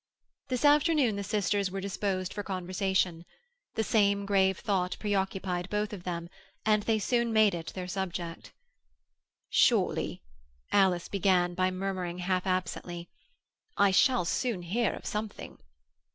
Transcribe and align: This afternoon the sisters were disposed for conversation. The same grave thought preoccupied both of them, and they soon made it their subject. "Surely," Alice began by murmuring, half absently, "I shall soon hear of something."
This 0.47 0.65
afternoon 0.65 1.15
the 1.15 1.23
sisters 1.23 1.69
were 1.69 1.79
disposed 1.79 2.33
for 2.33 2.41
conversation. 2.41 3.23
The 3.75 3.83
same 3.83 4.25
grave 4.25 4.57
thought 4.57 4.97
preoccupied 4.99 5.69
both 5.69 5.93
of 5.93 6.05
them, 6.05 6.27
and 6.65 6.81
they 6.81 6.97
soon 6.97 7.31
made 7.31 7.53
it 7.53 7.67
their 7.75 7.87
subject. 7.87 8.51
"Surely," 9.49 10.23
Alice 10.71 11.07
began 11.07 11.53
by 11.53 11.69
murmuring, 11.69 12.17
half 12.17 12.47
absently, 12.47 13.09
"I 13.77 13.91
shall 13.91 14.25
soon 14.25 14.63
hear 14.63 14.91
of 14.93 15.05
something." 15.05 15.59